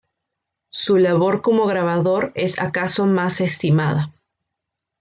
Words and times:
Su 0.71 0.97
labor 0.97 1.43
como 1.43 1.67
grabador 1.67 2.31
es 2.33 2.59
acaso 2.59 3.05
más 3.05 3.39
estimada. 3.39 4.11